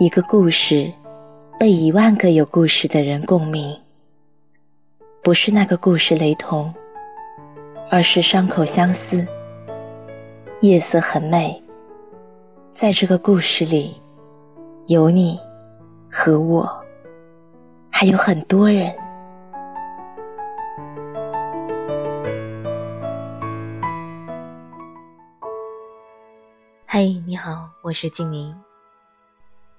[0.00, 0.92] 一个故事
[1.58, 3.76] 被一万个有故事的人共鸣，
[5.24, 6.72] 不是那个故事雷同，
[7.90, 9.26] 而是伤口相似。
[10.60, 11.60] 夜色很美，
[12.70, 14.00] 在这个故事里，
[14.86, 15.36] 有你
[16.08, 16.64] 和我，
[17.90, 18.94] 还有很多人。
[26.84, 28.54] 嗨，你好，我是静宁。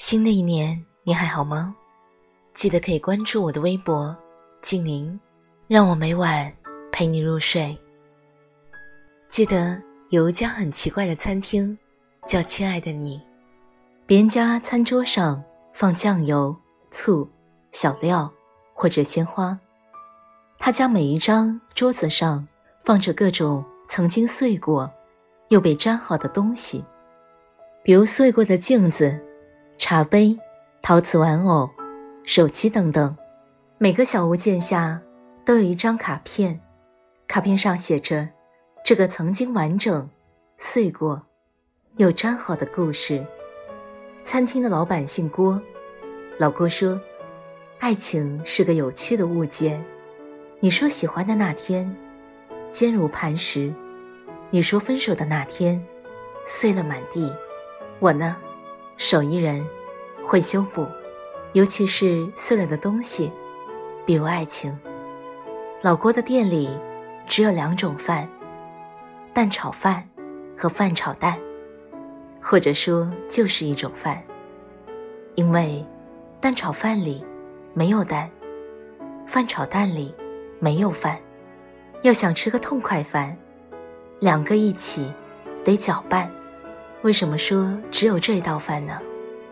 [0.00, 1.76] 新的一年，你还好吗？
[2.54, 4.16] 记得可以关注我的微博
[4.62, 5.20] “静宁”，
[5.68, 6.50] 让我每晚
[6.90, 7.78] 陪你入睡。
[9.28, 9.78] 记得
[10.08, 11.76] 有一家很奇怪的餐厅，
[12.26, 13.22] 叫“亲爱的你”。
[14.06, 16.56] 别人家餐桌上放酱油、
[16.90, 17.28] 醋、
[17.70, 18.32] 小料
[18.72, 19.56] 或者鲜花，
[20.56, 22.48] 他家每一张桌子上
[22.84, 24.90] 放着各种曾经碎过
[25.48, 26.82] 又被粘好的东西，
[27.84, 29.26] 比如碎过的镜子。
[29.80, 30.38] 茶杯、
[30.82, 31.68] 陶瓷玩偶、
[32.22, 33.16] 手机等等，
[33.78, 35.00] 每个小物件下
[35.42, 36.60] 都有一张卡片，
[37.26, 38.28] 卡片上写着
[38.84, 40.06] 这个曾经完整、
[40.58, 41.20] 碎过、
[41.96, 43.24] 又粘好的故事。
[44.22, 45.58] 餐厅的老板姓郭，
[46.38, 47.00] 老郭说
[47.80, 49.82] ：“爱情是个有趣的物件。
[50.60, 51.90] 你说喜欢的那天，
[52.70, 53.72] 坚如磐石；
[54.50, 55.82] 你说分手的那天，
[56.44, 57.34] 碎了满地。
[57.98, 58.36] 我呢？”
[59.00, 59.66] 手艺人
[60.26, 60.86] 会修补，
[61.54, 63.32] 尤其是碎了的东西，
[64.04, 64.78] 比如爱情。
[65.80, 66.68] 老郭的店里
[67.26, 68.28] 只有两种饭：
[69.32, 70.06] 蛋炒饭
[70.54, 71.38] 和饭炒蛋，
[72.42, 74.22] 或者说就是一种饭。
[75.34, 75.82] 因为
[76.38, 77.24] 蛋炒饭里
[77.72, 78.30] 没有蛋，
[79.26, 80.14] 饭炒蛋里
[80.58, 81.18] 没有饭。
[82.02, 83.34] 要想吃个痛快饭，
[84.18, 85.10] 两个一起
[85.64, 86.30] 得搅拌。
[87.02, 89.00] 为什么说只有这道饭呢？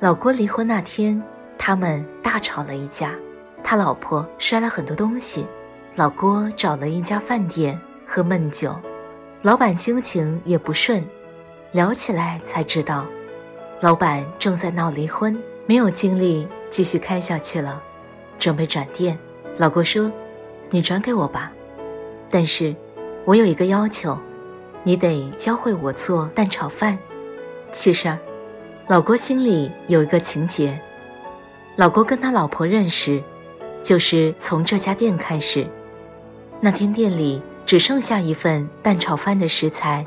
[0.00, 1.22] 老郭离婚那天，
[1.56, 3.14] 他们大吵了一架，
[3.62, 5.46] 他老婆摔了很多东西，
[5.94, 8.74] 老郭找了一家饭店喝闷酒，
[9.42, 11.04] 老板心情也不顺，
[11.70, 13.06] 聊起来才知道，
[13.80, 17.80] 老板正在闹离婚，没有精力继续开下去了，
[18.40, 19.16] 准备转店。
[19.56, 20.10] 老郭说
[20.68, 21.52] ：“你转给我吧，
[22.28, 22.74] 但是，
[23.24, 24.18] 我有一个要求，
[24.82, 26.98] 你得教会我做蛋炒饭。”
[27.76, 28.18] 其实，
[28.88, 30.80] 老郭心里有一个情节。
[31.76, 33.22] 老郭跟他老婆认识，
[33.82, 35.66] 就是从这家店开始。
[36.58, 40.06] 那天店里只剩下一份蛋炒饭的食材，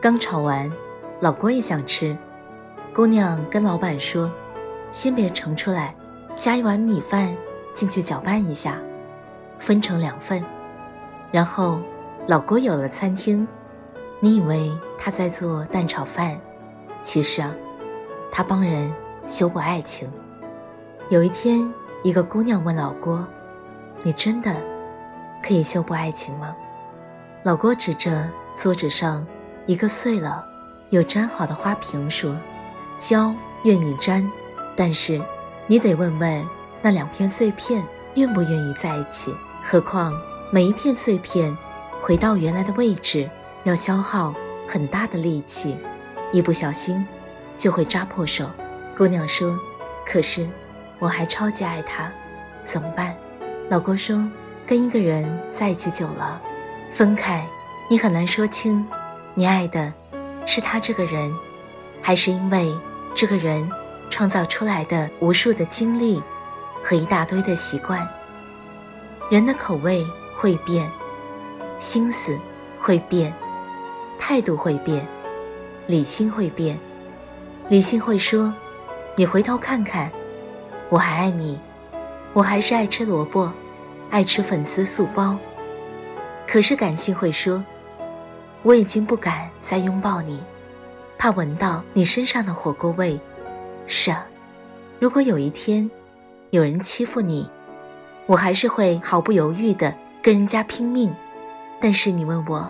[0.00, 0.72] 刚炒完，
[1.20, 2.16] 老郭也想吃。
[2.94, 4.32] 姑娘跟老板说
[4.90, 5.94] ：“先别盛出来，
[6.34, 7.36] 加一碗米饭
[7.74, 8.78] 进去搅拌一下，
[9.58, 10.42] 分成两份。”
[11.30, 11.78] 然后，
[12.26, 13.46] 老郭有了餐厅。
[14.18, 16.40] 你以为他在做蛋炒饭？
[17.06, 17.54] 其实啊，
[18.32, 18.92] 他帮人
[19.28, 20.10] 修补爱情。
[21.08, 21.72] 有一天，
[22.02, 23.24] 一个姑娘问老郭
[24.02, 24.52] ：“你真的
[25.40, 26.52] 可以修补爱情吗？”
[27.44, 29.24] 老郭指着桌子上
[29.66, 30.44] 一个碎了
[30.90, 32.36] 又粘好的花瓶说
[32.98, 34.28] ：“胶愿意粘，
[34.74, 35.22] 但是
[35.68, 36.44] 你得问问
[36.82, 37.84] 那两片碎片
[38.16, 39.32] 愿不愿意在一起。
[39.62, 40.12] 何况
[40.50, 41.56] 每一片碎片
[42.02, 43.30] 回到原来的位置，
[43.62, 44.34] 要消耗
[44.66, 45.76] 很大的力气。”
[46.32, 47.06] 一不小心，
[47.56, 48.50] 就会扎破手。
[48.96, 49.58] 姑娘说
[50.04, 50.46] ：“可是，
[50.98, 52.10] 我还超级爱他，
[52.64, 53.14] 怎么办？”
[53.70, 54.26] 老郭说
[54.66, 56.40] ：“跟一个人在一起久了，
[56.92, 57.46] 分开，
[57.88, 58.86] 你很难说清，
[59.34, 59.92] 你爱的
[60.46, 61.32] 是他这个人，
[62.02, 62.74] 还是因为
[63.14, 63.68] 这个人
[64.10, 66.22] 创造出来的无数的经历
[66.82, 68.06] 和一大堆的习惯。
[69.30, 70.90] 人的口味会变，
[71.78, 72.38] 心思
[72.80, 73.32] 会变，
[74.18, 75.06] 态度会变。”
[75.86, 76.78] 理性会变，
[77.68, 78.52] 理性会说
[79.14, 80.10] ：“你回头看看，
[80.88, 81.58] 我还爱你，
[82.32, 83.50] 我还是爱吃萝卜，
[84.10, 85.38] 爱吃粉丝素包。”
[86.46, 87.62] 可是感性会说
[88.62, 90.42] ：“我已经不敢再拥抱你，
[91.16, 93.18] 怕闻到你身上的火锅味。”
[93.86, 94.26] 是啊，
[94.98, 95.88] 如果有一天
[96.50, 97.48] 有人欺负你，
[98.26, 101.14] 我还是会毫不犹豫的跟人家拼命。
[101.80, 102.68] 但是你问我，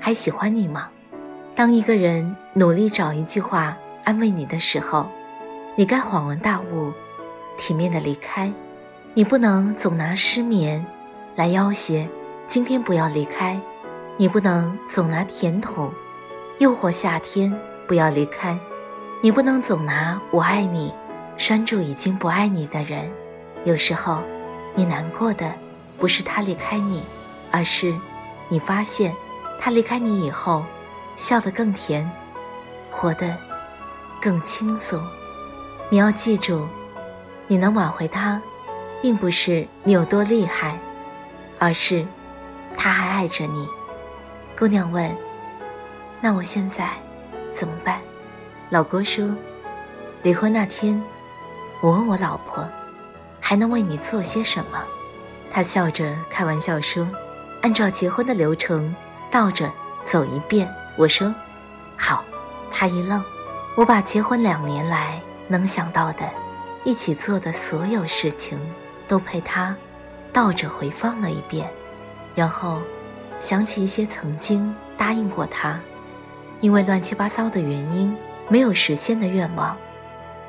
[0.00, 0.90] 还喜欢你吗？
[1.56, 3.74] 当一个人努力找一句话
[4.04, 5.08] 安慰你的时候，
[5.74, 6.92] 你该恍然大悟，
[7.56, 8.52] 体面的离开。
[9.14, 10.84] 你不能总拿失眠
[11.34, 12.06] 来要挟，
[12.46, 13.58] 今天不要离开。
[14.18, 15.90] 你不能总拿甜筒
[16.58, 17.50] 诱惑夏天
[17.88, 18.58] 不要离开。
[19.22, 20.92] 你不能总拿我爱你
[21.38, 23.10] 拴住已经不爱你的人。
[23.64, 24.22] 有时候，
[24.74, 25.50] 你难过的
[25.96, 27.02] 不是他离开你，
[27.50, 27.94] 而是
[28.50, 29.14] 你发现
[29.58, 30.62] 他离开你以后。
[31.16, 32.08] 笑得更甜，
[32.90, 33.34] 活得
[34.20, 35.02] 更轻松。
[35.88, 36.66] 你要记住，
[37.46, 38.40] 你能挽回他，
[39.00, 40.78] 并不是你有多厉害，
[41.58, 42.06] 而是
[42.76, 43.68] 他还爱着你。
[44.58, 45.14] 姑娘问
[46.20, 46.90] ：“那我现在
[47.54, 48.00] 怎么办？”
[48.70, 49.34] 老郭说
[50.22, 51.02] ：“离婚那天，
[51.80, 52.66] 我问我老婆，
[53.40, 54.82] 还能为你做些什么？”
[55.52, 57.08] 她笑着开玩笑说
[57.62, 58.94] ：“按照结婚的流程，
[59.30, 59.70] 倒着
[60.04, 61.34] 走一遍。”我说
[61.96, 62.24] ：“好。”
[62.72, 63.22] 他一愣。
[63.74, 66.30] 我把结婚两年来能想到的，
[66.84, 68.58] 一起做的所有事情，
[69.06, 69.76] 都陪他
[70.32, 71.70] 倒着回放了一遍，
[72.34, 72.80] 然后
[73.38, 75.78] 想起一些曾经答应过他，
[76.60, 78.16] 因为乱七八糟的原因。
[78.48, 79.76] 没有实现的愿望，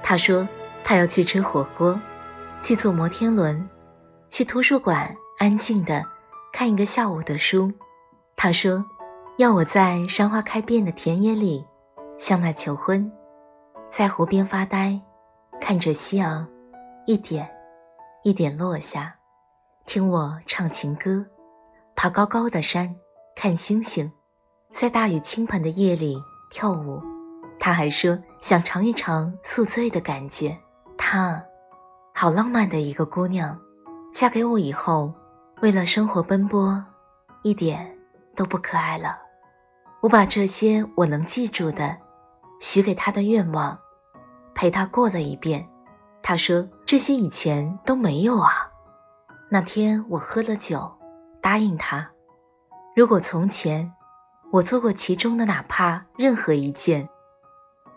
[0.00, 0.46] 他说
[0.84, 2.00] 他要去吃火锅，
[2.62, 3.68] 去坐摩天轮，
[4.28, 6.06] 去图书馆安静的
[6.52, 7.72] 看一个下午的书。
[8.36, 8.84] 他说
[9.40, 11.66] 要我在山花开遍的田野里
[12.18, 13.10] 向他求婚，
[13.90, 15.00] 在湖边发呆，
[15.58, 16.46] 看着夕阳
[17.06, 17.48] 一点
[18.22, 19.16] 一点落下，
[19.86, 21.24] 听我唱情歌，
[21.96, 22.94] 爬高高的山
[23.34, 24.12] 看星星，
[24.74, 27.00] 在大雨倾盆的夜里跳舞。
[27.58, 30.54] 他还说想尝一尝宿醉的感觉。
[30.98, 31.42] 她，
[32.14, 33.58] 好浪漫的一个姑娘，
[34.12, 35.10] 嫁给我以后，
[35.62, 36.84] 为了生活奔波，
[37.40, 37.90] 一点
[38.36, 39.18] 都不可爱了。
[40.00, 41.96] 我把这些我能记住的，
[42.58, 43.78] 许给他的愿望，
[44.54, 45.66] 陪他过了一遍。
[46.22, 48.70] 他说这些以前都没有啊。
[49.50, 50.90] 那天我喝了酒，
[51.42, 52.10] 答应他，
[52.94, 53.90] 如果从前
[54.50, 57.08] 我做过其中的哪怕任何一件。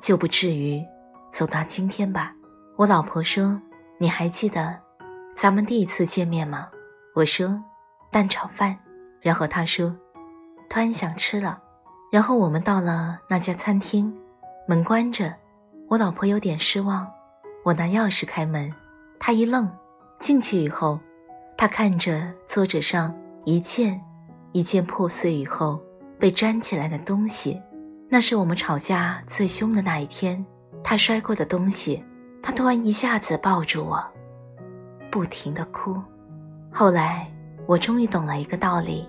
[0.00, 0.82] 就不至于
[1.30, 2.32] 走到今天吧。
[2.76, 3.60] 我老婆说
[4.00, 4.80] ：“你还记得
[5.36, 6.70] 咱们第一次见面吗？”
[7.14, 7.62] 我说
[8.10, 8.74] ：“蛋炒饭。”
[9.20, 9.94] 然后她说
[10.70, 11.60] ：“突然想吃了。”
[12.10, 14.12] 然后我们到了那家餐厅，
[14.66, 15.32] 门关着，
[15.88, 17.08] 我老婆有点失望。
[17.64, 18.72] 我拿钥匙开门，
[19.18, 19.70] 她一愣。
[20.18, 21.00] 进去以后，
[21.56, 23.14] 她看着桌子上
[23.44, 23.98] 一件
[24.52, 25.80] 一件破碎以后
[26.18, 27.60] 被粘起来的东西。
[28.08, 30.44] 那是我们吵架最凶的那一天，
[30.82, 32.04] 他摔过的东西，
[32.42, 34.04] 他突然一下子抱住我，
[35.10, 35.96] 不停的哭。
[36.72, 37.30] 后来
[37.66, 39.08] 我终于懂了一个道理：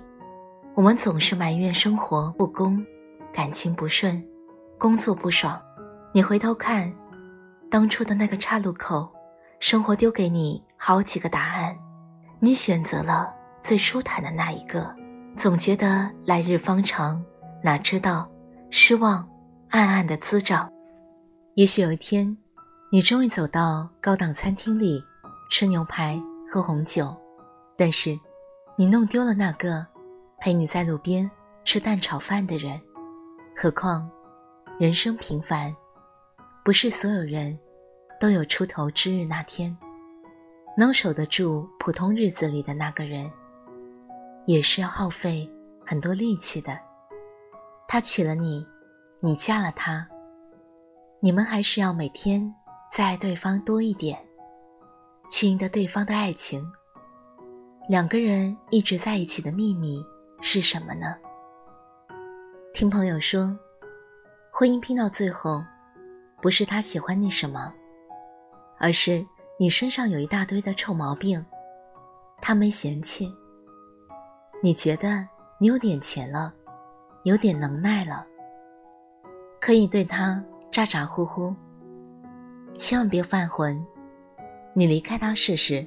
[0.76, 2.86] 我们总是埋怨生活不公，
[3.34, 4.22] 感情不顺，
[4.78, 5.62] 工作不爽。
[6.14, 6.92] 你回头看，
[7.70, 9.10] 当初的那个岔路口，
[9.60, 11.76] 生活丢给你好几个答案，
[12.40, 13.34] 你选择了
[13.64, 14.94] 最舒坦的那一个。
[15.38, 17.24] 总觉得来日方长，
[17.64, 18.30] 哪知道。
[18.70, 19.28] 失望，
[19.70, 20.70] 暗暗的滋长。
[21.56, 22.38] 也许有一天，
[22.92, 25.04] 你终于走到高档餐厅里，
[25.50, 27.16] 吃牛排、喝红酒，
[27.78, 28.18] 但是，
[28.78, 29.86] 你弄丢了那个
[30.40, 31.30] 陪你在路边
[31.64, 32.80] 吃蛋炒饭的人。
[33.56, 34.10] 何况，
[34.80, 35.76] 人生平凡，
[36.64, 37.58] 不是所有人
[38.20, 39.76] 都有出头之日那天。
[40.78, 43.30] 能守得住普通日子里的那个人，
[44.46, 45.48] 也是要耗费
[45.86, 46.80] 很多力气的。
[47.88, 48.66] 他娶了你，
[49.20, 50.08] 你嫁了他，
[51.20, 52.56] 你们还是要每天
[52.92, 54.18] 再爱对方多一点，
[55.30, 56.66] 去赢得对方的爱情。
[57.90, 60.02] 两个人一直在一起的秘密
[60.42, 61.18] 是什么呢？
[62.74, 63.56] 听朋友说，
[64.50, 65.62] 婚姻拼到最后，
[66.42, 67.72] 不是他喜欢你什么，
[68.80, 69.26] 而是
[69.60, 71.46] 你身上有一大堆的臭毛病，
[72.42, 73.32] 他没嫌弃。
[74.64, 75.28] 你觉得
[75.60, 76.54] 你有点钱了？
[77.24, 78.26] 有点能耐了，
[79.60, 81.54] 可以对他咋咋呼呼，
[82.76, 83.86] 千万别犯浑。
[84.74, 85.86] 你离开他试试。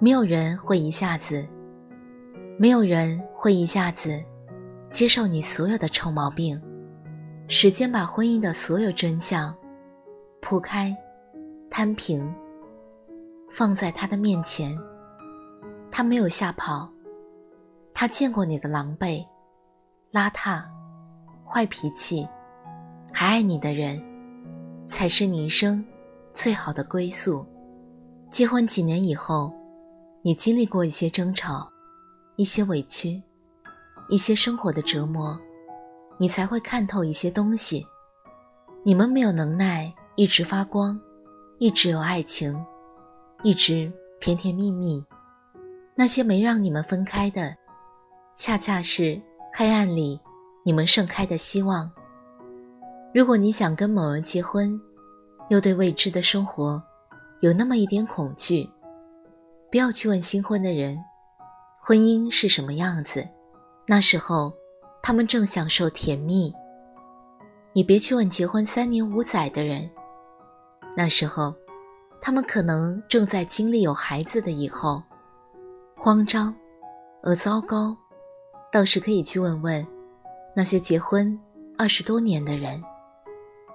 [0.00, 1.46] 没有人会一下子，
[2.58, 4.20] 没有人会一下子
[4.92, 6.60] 接受你所有的臭毛病。
[7.48, 9.54] 时间把婚姻的所有真相
[10.42, 10.94] 铺开、
[11.70, 12.32] 摊平，
[13.50, 14.78] 放在他的面前。
[15.90, 16.90] 他没有吓跑，
[17.94, 19.24] 他见过你的狼狈。
[20.12, 20.62] 邋遢、
[21.42, 22.28] 坏脾气，
[23.12, 23.98] 还爱你的人，
[24.86, 25.82] 才是你一生
[26.34, 27.46] 最好的归宿。
[28.30, 29.50] 结婚几年以后，
[30.20, 31.70] 你经历过一些争吵，
[32.36, 33.22] 一些委屈，
[34.08, 35.38] 一些生活的折磨，
[36.18, 37.86] 你才会看透一些东西。
[38.84, 41.00] 你们没有能耐一直发光，
[41.58, 42.54] 一直有爱情，
[43.42, 45.04] 一直甜甜蜜蜜。
[45.94, 47.56] 那些没让你们分开的，
[48.36, 49.20] 恰恰是。
[49.54, 50.18] 黑暗里，
[50.64, 51.92] 你们盛开的希望。
[53.12, 54.80] 如果你想跟某人结婚，
[55.50, 56.82] 又对未知的生活
[57.42, 58.66] 有那么一点恐惧，
[59.70, 60.98] 不要去问新婚的人，
[61.78, 63.28] 婚姻是什么样子。
[63.86, 64.52] 那时候，
[65.02, 66.52] 他们正享受甜蜜。
[67.72, 69.90] 你别去问结婚三年五载的人，
[70.96, 71.54] 那时候，
[72.20, 75.02] 他们可能正在经历有孩子的以后，
[75.96, 76.54] 慌张
[77.22, 77.96] 而糟糕。
[78.70, 79.86] 倒是可以去问问
[80.56, 81.38] 那些结婚
[81.76, 82.82] 二十多年的人，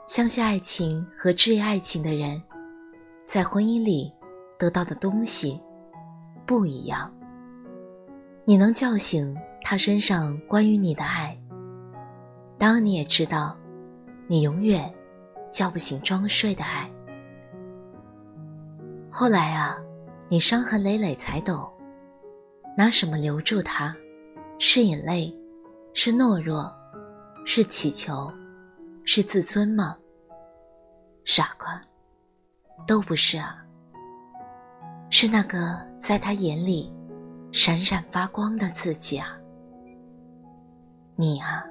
[0.08, 2.42] 相信爱情和挚爱情的人，
[3.26, 4.12] 在婚姻里
[4.58, 5.62] 得到的东西
[6.48, 7.14] 不一样。
[8.50, 11.38] 你能叫醒他身上关于你的爱，
[12.58, 13.58] 当你也知道，
[14.26, 14.90] 你永远
[15.52, 16.90] 叫不醒装睡的爱。
[19.12, 19.78] 后来啊，
[20.30, 21.70] 你伤痕累累才懂，
[22.78, 23.94] 拿什么留住他？
[24.60, 25.38] 是眼泪，
[25.94, 26.74] 是懦弱，
[27.44, 28.32] 是乞求，
[29.04, 29.98] 是自尊吗？
[31.26, 31.82] 傻瓜，
[32.88, 33.62] 都不是啊。
[35.10, 36.94] 是那个在他眼里
[37.60, 39.36] 闪闪发光的自己啊。
[41.16, 41.66] 你啊，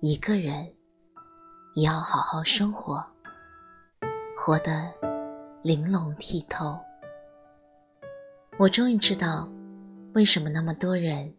[0.00, 0.70] 一个人
[1.72, 3.02] 也要好好生活，
[4.38, 4.92] 活得
[5.62, 6.78] 玲珑剔透。
[8.58, 9.48] 我终于知道，
[10.12, 11.32] 为什么那么多人。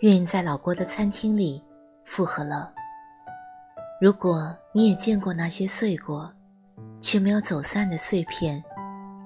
[0.00, 1.62] 愿意在老郭的餐厅里
[2.04, 2.74] 复合了。
[4.00, 6.30] 如果你也见过那些碎过
[7.00, 8.62] 却没有走散的碎片，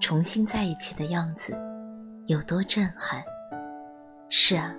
[0.01, 1.59] 重新在一起的样子，
[2.27, 3.25] 有多震撼？
[4.31, 4.75] 是啊，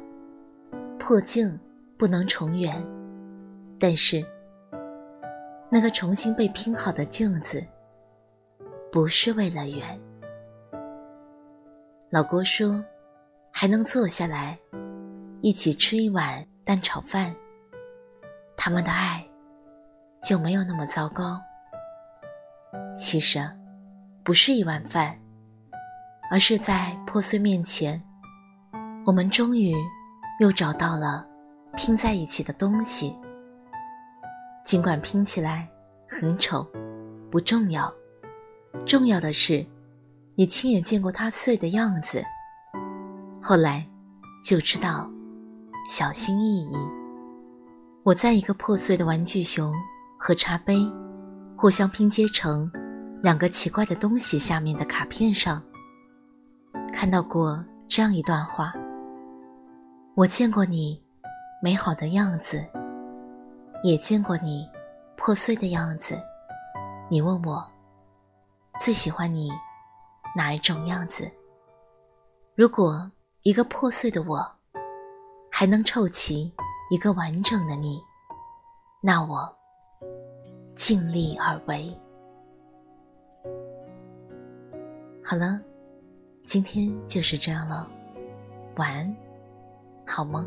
[0.99, 1.59] 破镜
[1.97, 2.81] 不能重圆，
[3.79, 4.23] 但是
[5.69, 7.65] 那个重新被拼好的镜子，
[8.91, 9.99] 不是为了圆。
[12.11, 12.83] 老郭说
[13.51, 14.57] ：“还能坐下来。”
[15.41, 17.33] 一起吃一碗蛋炒饭，
[18.57, 19.25] 他们的爱
[20.21, 21.39] 就没有那么糟糕。
[22.97, 23.39] 其实，
[24.21, 25.17] 不是一碗饭，
[26.29, 28.03] 而是在破碎面前，
[29.09, 29.73] 我们终于
[30.39, 31.25] 又找到了
[31.75, 33.17] 拼在一起的东西。
[34.63, 35.67] 尽管拼起来
[36.07, 36.63] 很丑，
[37.31, 37.91] 不重要，
[38.85, 39.65] 重要的是
[40.35, 42.23] 你亲眼见过它碎的样子，
[43.41, 43.83] 后来
[44.43, 45.09] 就知道。
[45.89, 46.75] 小心翼翼。
[48.03, 49.73] 我在一个破碎的玩具熊
[50.19, 50.77] 和茶杯
[51.57, 52.71] 互相拼接成
[53.23, 55.59] 两个奇怪的东西下面的卡片上，
[56.93, 58.71] 看到过这样一段话：
[60.19, 61.01] 我见过你
[61.61, 62.61] 美好的样子，
[63.83, 64.69] 也见过你
[65.15, 66.21] 破碎的样子。
[67.07, 67.65] 你问我
[68.77, 69.49] 最喜欢你
[70.35, 71.31] 哪一种样子？
[72.53, 73.09] 如果
[73.43, 74.45] 一个破碎的我。
[75.51, 76.53] 还能凑齐
[76.89, 78.01] 一个完整的你，
[79.01, 79.53] 那我
[80.73, 81.93] 尽力而为。
[85.21, 85.59] 好了，
[86.43, 87.85] 今天就是这样了，
[88.77, 89.15] 晚安，
[90.09, 90.45] 好吗。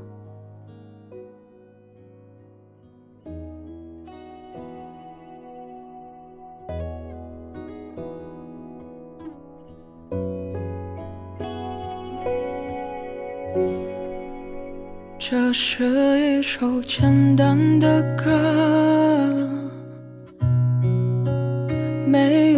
[15.19, 15.85] 这是
[16.19, 19.49] 一首简单的歌，
[22.07, 22.52] 没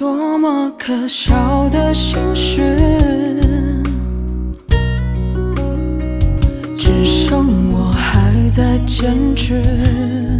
[0.00, 2.62] 多么可笑的心事，
[6.74, 10.39] 只剩我还在坚持。